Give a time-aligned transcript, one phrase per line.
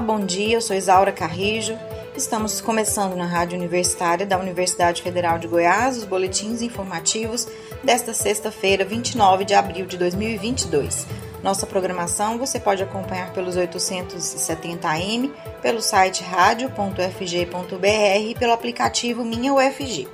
[0.00, 0.56] Bom dia.
[0.56, 1.78] Eu sou Isaura Carrijo.
[2.16, 7.48] Estamos começando na Rádio Universitária da Universidade Federal de Goiás os boletins informativos
[7.82, 11.06] desta sexta-feira, 29 de abril de 2022.
[11.42, 19.54] Nossa programação você pode acompanhar pelos 870 AM, pelo site radio.fg.br e pelo aplicativo Minha
[19.54, 20.08] UFG.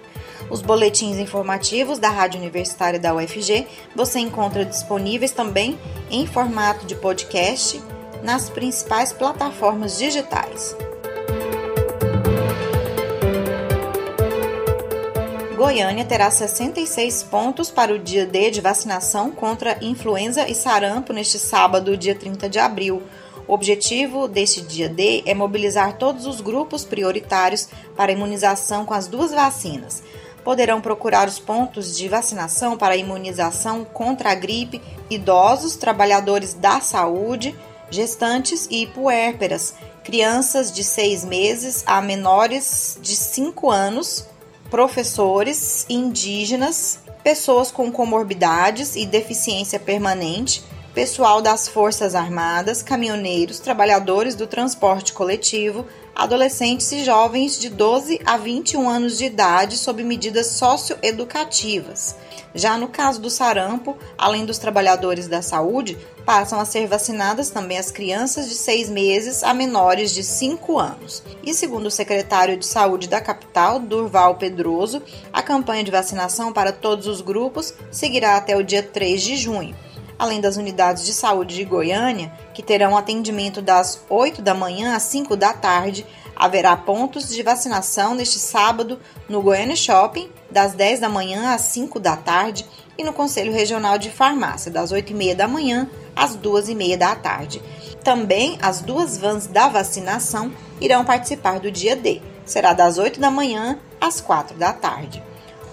[0.51, 5.79] Os boletins informativos da Rádio Universitária da UFG você encontra disponíveis também
[6.11, 7.81] em formato de podcast
[8.23, 10.77] nas principais plataformas digitais.
[15.57, 21.39] Goiânia terá 66 pontos para o dia D de vacinação contra influenza e sarampo neste
[21.39, 23.03] sábado, dia 30 de abril.
[23.47, 29.07] O objetivo deste dia D é mobilizar todos os grupos prioritários para imunização com as
[29.07, 30.03] duas vacinas.
[30.43, 37.55] Poderão procurar os pontos de vacinação para imunização contra a gripe idosos, trabalhadores da saúde,
[37.91, 39.75] gestantes e puérperas,
[40.05, 44.27] crianças de seis meses a menores de cinco anos
[44.71, 50.63] professores, indígenas, pessoas com comorbidades e deficiência permanente,
[50.95, 58.37] pessoal das Forças Armadas, caminhoneiros, trabalhadores do transporte coletivo, adolescentes e jovens de 12 a
[58.37, 62.15] 21 anos de idade sob medidas socioeducativas.
[62.55, 67.79] Já no caso do sarampo, além dos trabalhadores da saúde, passam a ser vacinadas também
[67.79, 71.23] as crianças de 6 meses a menores de 5 anos.
[71.43, 75.03] E segundo o secretário de Saúde da capital, Durval Pedroso,
[75.33, 79.75] a campanha de vacinação para todos os grupos seguirá até o dia 3 de junho
[80.21, 85.05] além das unidades de saúde de Goiânia, que terão atendimento das 8 da manhã às
[85.05, 86.07] 5 da tarde,
[86.41, 88.99] haverá pontos de vacinação neste sábado
[89.29, 92.65] no Goiânia Shopping, das 10 da manhã às 5 da tarde,
[92.97, 95.87] e no Conselho Regional de Farmácia, das 8 e meia da manhã
[96.17, 97.63] às 2 e meia da tarde.
[98.03, 102.23] Também as duas vans da vacinação irão participar do dia D.
[102.47, 105.23] Será das 8 da manhã às 4 da tarde.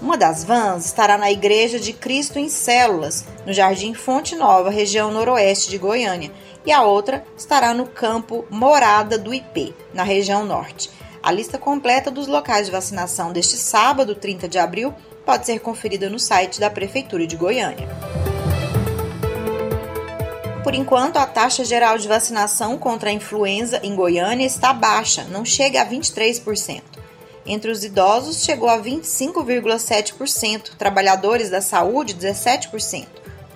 [0.01, 5.11] Uma das vans estará na Igreja de Cristo em Células, no Jardim Fonte Nova, região
[5.11, 6.29] noroeste de Goiânia,
[6.67, 10.91] e a outra estará no campo Morada do IP, na região norte.
[11.23, 14.93] A lista completa dos locais de vacinação deste sábado, 30 de abril,
[15.25, 17.87] pode ser conferida no site da Prefeitura de Goiânia.
[20.61, 25.45] Por enquanto, a taxa geral de vacinação contra a influenza em Goiânia está baixa, não
[25.45, 26.81] chega a 23%.
[27.45, 33.07] Entre os idosos, chegou a 25,7%, trabalhadores da saúde, 17%,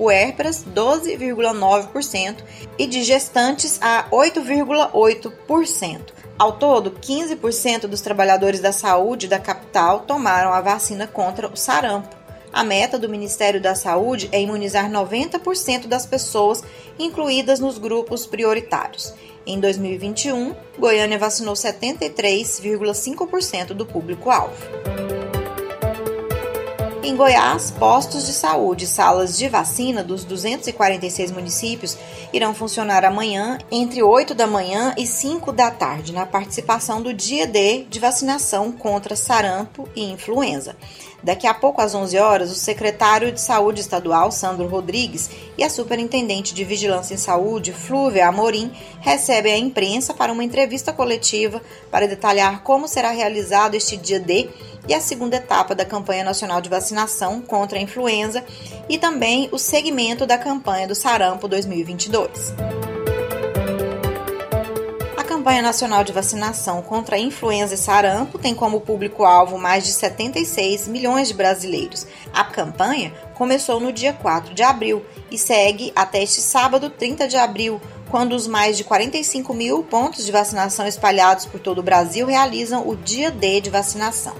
[0.01, 2.37] puérperas, 12,9%
[2.75, 6.01] e de gestantes, a 8,8%.
[6.39, 12.15] Ao todo, 15% dos trabalhadores da saúde da capital tomaram a vacina contra o sarampo.
[12.51, 16.63] A meta do Ministério da Saúde é imunizar 90% das pessoas
[16.97, 19.13] incluídas nos grupos prioritários.
[19.45, 25.10] Em 2021, Goiânia vacinou 73,5% do público-alvo.
[27.03, 31.97] Em Goiás, postos de saúde e salas de vacina dos 246 municípios
[32.31, 37.47] irão funcionar amanhã entre 8 da manhã e 5 da tarde, na participação do dia
[37.47, 40.75] D de vacinação contra sarampo e influenza.
[41.23, 45.69] Daqui a pouco, às 11 horas, o secretário de Saúde Estadual, Sandro Rodrigues, e a
[45.69, 51.61] superintendente de Vigilância em Saúde, Flúvia Amorim, recebem a imprensa para uma entrevista coletiva
[51.91, 54.49] para detalhar como será realizado este dia D
[54.87, 58.43] e a segunda etapa da campanha nacional de vacinação contra a influenza
[58.89, 62.53] e também o segmento da campanha do Sarampo 2022
[65.41, 70.87] campanha nacional de vacinação contra a influenza e sarampo tem como público-alvo mais de 76
[70.87, 72.05] milhões de brasileiros.
[72.31, 77.37] A campanha começou no dia 4 de abril e segue até este sábado, 30 de
[77.37, 77.81] abril,
[78.11, 82.87] quando os mais de 45 mil pontos de vacinação espalhados por todo o Brasil realizam
[82.87, 84.35] o dia D de vacinação.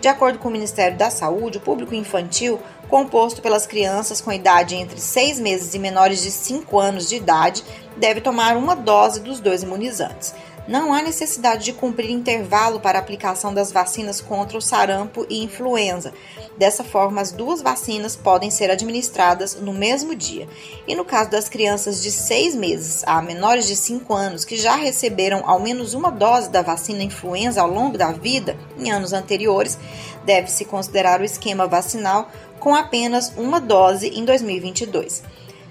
[0.00, 4.74] De acordo com o Ministério da Saúde, o público infantil, composto pelas crianças com idade
[4.74, 7.62] entre 6 meses e menores de 5 anos de idade,
[7.98, 10.34] deve tomar uma dose dos dois imunizantes.
[10.70, 16.12] Não há necessidade de cumprir intervalo para aplicação das vacinas contra o sarampo e influenza.
[16.56, 20.46] Dessa forma, as duas vacinas podem ser administradas no mesmo dia.
[20.86, 24.76] E no caso das crianças de 6 meses a menores de 5 anos que já
[24.76, 29.76] receberam ao menos uma dose da vacina influenza ao longo da vida, em anos anteriores,
[30.24, 32.30] deve-se considerar o esquema vacinal
[32.60, 35.24] com apenas uma dose em 2022.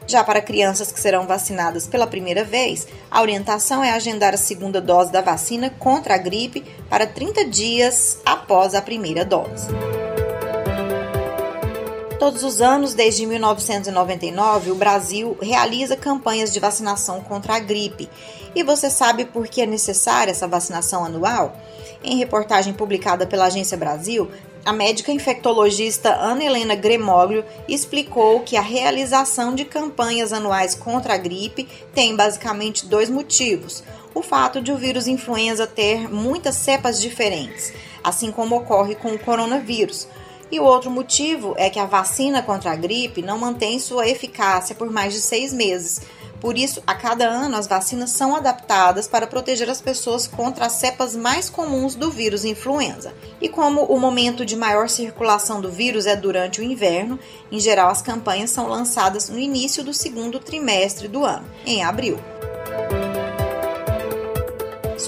[0.10, 4.82] Já para crianças que serão vacinadas pela primeira vez, a orientação é agendar a segunda
[4.82, 9.68] dose da vacina contra a gripe para 30 dias após a primeira dose.
[12.18, 18.10] Todos os anos, desde 1999, o Brasil realiza campanhas de vacinação contra a gripe.
[18.56, 21.56] E você sabe por que é necessária essa vacinação anual?
[22.04, 24.30] Em reportagem publicada pela Agência Brasil,
[24.70, 31.18] a médica infectologista Ana Helena Gremoglio explicou que a realização de campanhas anuais contra a
[31.18, 33.84] gripe tem basicamente dois motivos.
[34.14, 37.74] O fato de o vírus influenza ter muitas cepas diferentes,
[38.04, 40.08] assim como ocorre com o coronavírus.
[40.52, 44.76] E o outro motivo é que a vacina contra a gripe não mantém sua eficácia
[44.76, 46.00] por mais de seis meses
[46.42, 50.74] por isso, a cada ano, as vacinas são adaptadas para proteger as pessoas contra as
[50.74, 53.14] cepas mais comuns do vírus influenza.
[53.42, 57.20] E como o momento de maior circulação do vírus é durante o inverno,
[57.52, 62.18] em geral as campanhas são lançadas no início do segundo trimestre do ano, em abril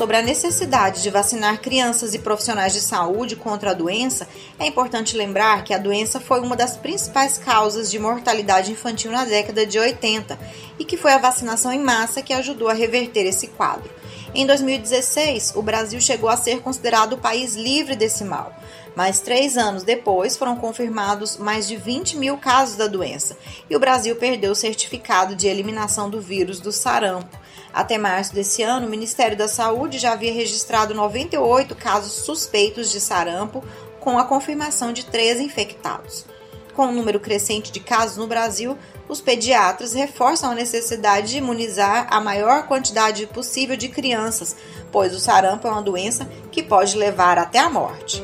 [0.02, 4.28] sobre a necessidade de vacinar crianças e profissionais de saúde contra a doença,
[4.58, 9.26] é importante lembrar que a doença foi uma das principais causas de mortalidade infantil na
[9.26, 10.40] década de 80
[10.80, 13.92] e que foi a vacinação em massa que ajudou a reverter esse quadro.
[14.34, 18.56] Em 2016, o Brasil chegou a ser considerado o país livre desse mal.
[18.96, 23.38] Mas três anos depois foram confirmados mais de 20 mil casos da doença
[23.70, 27.40] e o Brasil perdeu o certificado de eliminação do vírus do sarampo.
[27.74, 33.00] Até março desse ano, o Ministério da Saúde já havia registrado 98 casos suspeitos de
[33.00, 33.64] sarampo,
[34.00, 36.26] com a confirmação de 13 infectados.
[36.74, 38.78] Com o número crescente de casos no Brasil,
[39.08, 44.56] os pediatras reforçam a necessidade de imunizar a maior quantidade possível de crianças,
[44.92, 48.24] pois o sarampo é uma doença que pode levar até a morte.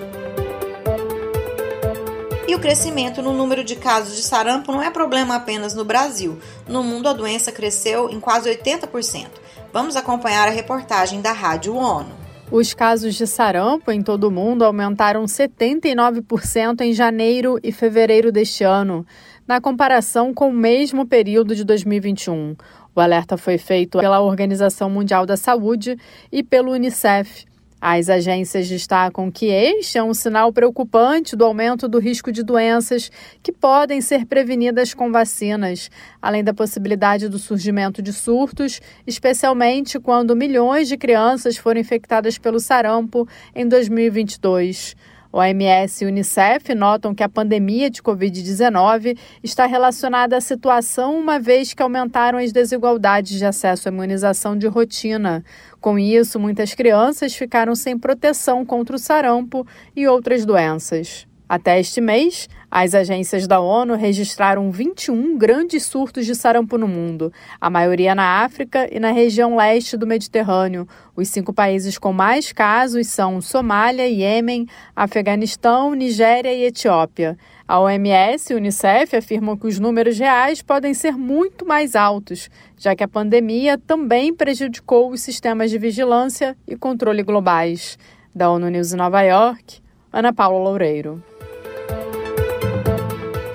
[2.48, 6.40] E o crescimento no número de casos de sarampo não é problema apenas no Brasil.
[6.66, 9.28] No mundo, a doença cresceu em quase 80%.
[9.74, 12.08] Vamos acompanhar a reportagem da Rádio ONU.
[12.50, 18.64] Os casos de sarampo em todo o mundo aumentaram 79% em janeiro e fevereiro deste
[18.64, 19.06] ano,
[19.46, 22.56] na comparação com o mesmo período de 2021.
[22.96, 25.98] O alerta foi feito pela Organização Mundial da Saúde
[26.32, 27.46] e pelo Unicef.
[27.80, 33.12] As agências destacam que este é um sinal preocupante do aumento do risco de doenças
[33.44, 40.36] que podem ser prevenidas com vacinas, além da possibilidade do surgimento de surtos, especialmente quando
[40.36, 44.96] milhões de crianças foram infectadas pelo sarampo em 2022.
[45.32, 51.74] OMS e Unicef notam que a pandemia de Covid-19 está relacionada à situação, uma vez
[51.74, 55.44] que aumentaram as desigualdades de acesso à imunização de rotina.
[55.80, 59.66] Com isso, muitas crianças ficaram sem proteção contra o sarampo
[59.96, 61.28] e outras doenças.
[61.50, 67.32] Até este mês, as agências da ONU registraram 21 grandes surtos de sarampo no mundo,
[67.62, 70.86] a maioria na África e na região leste do Mediterrâneo.
[71.16, 77.38] Os cinco países com mais casos são Somália, Iêmen, Afeganistão, Nigéria e Etiópia.
[77.66, 82.94] A OMS e Unicef afirmam que os números reais podem ser muito mais altos, já
[82.94, 87.98] que a pandemia também prejudicou os sistemas de vigilância e controle globais.
[88.36, 89.80] Da ONU News em Nova York,
[90.12, 91.24] Ana Paula Loureiro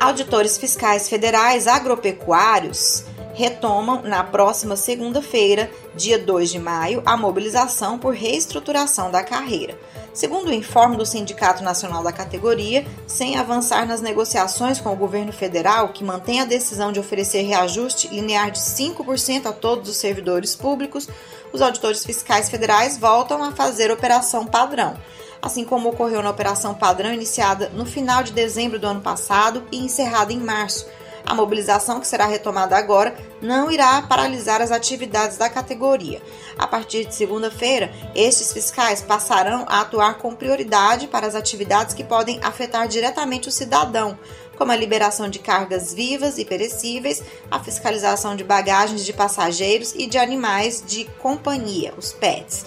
[0.02, 3.04] auditores fiscais federais agropecuários
[3.34, 9.78] retomam na próxima segunda-feira, dia 2 de maio, a mobilização por reestruturação da carreira.
[10.12, 15.32] Segundo o informe do Sindicato Nacional da categoria, sem avançar nas negociações com o governo
[15.32, 20.56] federal, que mantém a decisão de oferecer reajuste linear de 5% a todos os servidores
[20.56, 21.08] públicos,
[21.52, 24.96] os auditores fiscais federais voltam a fazer operação padrão
[25.42, 29.78] assim como ocorreu na operação padrão iniciada no final de dezembro do ano passado e
[29.78, 30.86] encerrada em março.
[31.24, 36.20] A mobilização, que será retomada agora, não irá paralisar as atividades da categoria.
[36.58, 42.02] A partir de segunda-feira, estes fiscais passarão a atuar com prioridade para as atividades que
[42.02, 44.18] podem afetar diretamente o cidadão,
[44.58, 50.06] como a liberação de cargas vivas e perecíveis, a fiscalização de bagagens de passageiros e
[50.06, 52.64] de animais de companhia, os PETs.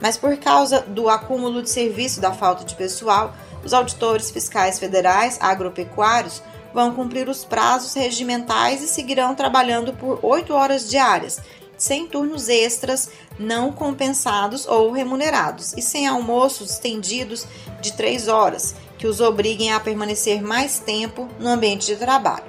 [0.00, 5.38] Mas por causa do acúmulo de serviço da falta de pessoal, os auditores fiscais federais
[5.40, 11.40] agropecuários vão cumprir os prazos regimentais e seguirão trabalhando por oito horas diárias,
[11.76, 17.46] sem turnos extras não compensados ou remunerados e sem almoços estendidos
[17.80, 22.44] de três horas, que os obriguem a permanecer mais tempo no ambiente de trabalho.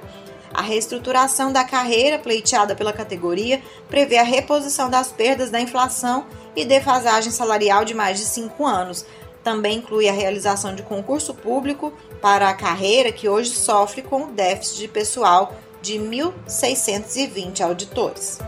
[0.52, 6.64] A reestruturação da carreira pleiteada pela categoria prevê a reposição das perdas da inflação e
[6.64, 9.04] defasagem salarial de mais de cinco anos.
[9.42, 14.32] Também inclui a realização de concurso público para a carreira que hoje sofre com o
[14.32, 18.38] déficit de pessoal de 1.620 auditores.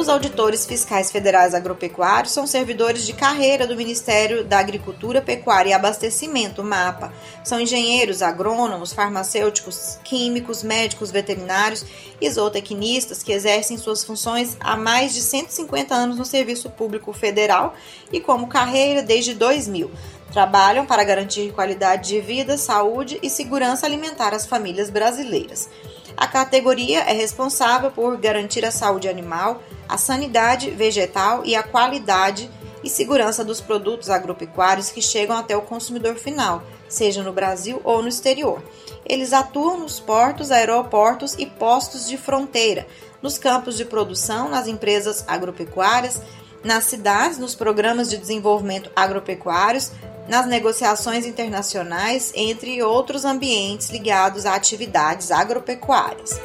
[0.00, 5.72] Os auditores fiscais federais agropecuários são servidores de carreira do Ministério da Agricultura, Pecuária e
[5.74, 7.12] Abastecimento, MAPA.
[7.44, 11.84] São engenheiros, agrônomos, farmacêuticos, químicos, médicos veterinários
[12.18, 17.74] e zootecnistas que exercem suas funções há mais de 150 anos no Serviço Público Federal
[18.10, 19.90] e como carreira desde 2000.
[20.32, 25.68] Trabalham para garantir qualidade de vida, saúde e segurança alimentar às famílias brasileiras.
[26.16, 32.50] A categoria é responsável por garantir a saúde animal, a sanidade vegetal e a qualidade
[32.82, 38.02] e segurança dos produtos agropecuários que chegam até o consumidor final, seja no Brasil ou
[38.02, 38.62] no exterior.
[39.04, 42.86] Eles atuam nos portos, aeroportos e postos de fronteira,
[43.20, 46.20] nos campos de produção, nas empresas agropecuárias,
[46.64, 49.92] nas cidades, nos programas de desenvolvimento agropecuários,
[50.30, 56.40] nas negociações internacionais, entre outros ambientes ligados a atividades agropecuárias.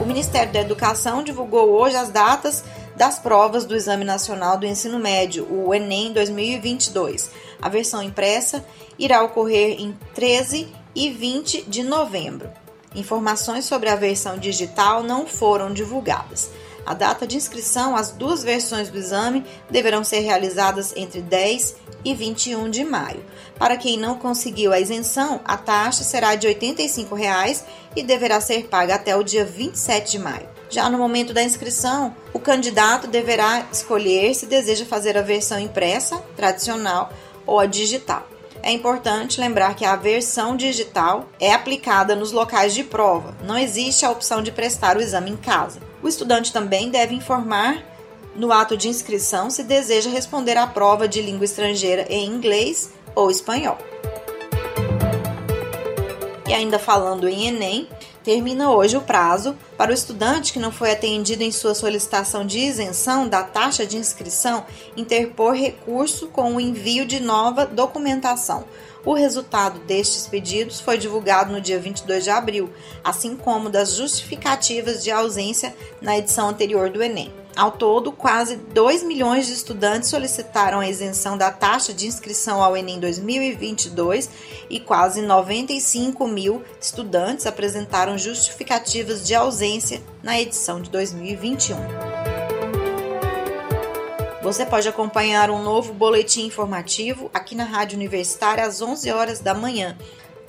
[0.00, 2.62] O Ministério da Educação divulgou hoje as datas
[2.94, 7.32] das provas do Exame Nacional do Ensino Médio, o Enem 2022.
[7.60, 8.64] A versão impressa
[8.96, 12.50] irá ocorrer em 13 e 20 de novembro.
[12.94, 16.52] Informações sobre a versão digital não foram divulgadas.
[16.84, 22.14] A data de inscrição às duas versões do exame deverão ser realizadas entre 10 e
[22.14, 23.24] 21 de maio.
[23.58, 28.66] Para quem não conseguiu a isenção, a taxa será de 85 reais e deverá ser
[28.66, 30.48] paga até o dia 27 de maio.
[30.68, 36.18] Já no momento da inscrição, o candidato deverá escolher se deseja fazer a versão impressa,
[36.34, 37.12] tradicional
[37.46, 38.26] ou a digital.
[38.62, 44.06] É importante lembrar que a versão digital é aplicada nos locais de prova, não existe
[44.06, 45.91] a opção de prestar o exame em casa.
[46.02, 47.82] O estudante também deve informar
[48.34, 53.30] no ato de inscrição se deseja responder à prova de língua estrangeira em inglês ou
[53.30, 53.78] espanhol.
[56.48, 57.88] E ainda falando em Enem,
[58.24, 62.58] termina hoje o prazo para o estudante que não foi atendido em sua solicitação de
[62.58, 64.64] isenção da taxa de inscrição
[64.96, 68.64] interpor recurso com o envio de nova documentação.
[69.04, 72.70] O resultado destes pedidos foi divulgado no dia 22 de abril,
[73.02, 77.41] assim como das justificativas de ausência na edição anterior do Enem.
[77.54, 82.74] Ao todo, quase 2 milhões de estudantes solicitaram a isenção da taxa de inscrição ao
[82.74, 84.30] Enem 2022
[84.70, 91.76] e quase 95 mil estudantes apresentaram justificativas de ausência na edição de 2021.
[94.42, 99.54] Você pode acompanhar um novo boletim informativo aqui na Rádio Universitária às 11 horas da
[99.54, 99.96] manhã.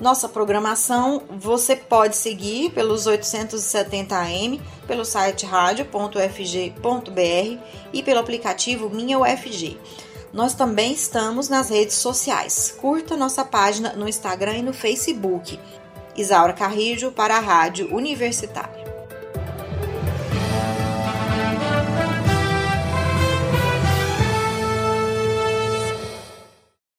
[0.03, 6.19] Nossa programação você pode seguir pelos 870 AM, pelo site radio.fg.br
[7.93, 9.77] e pelo aplicativo Minha UFG.
[10.33, 12.75] Nós também estamos nas redes sociais.
[12.81, 15.57] Curta nossa página no Instagram e no Facebook.
[16.17, 18.82] Isaura Carrijo para a Rádio Universitária.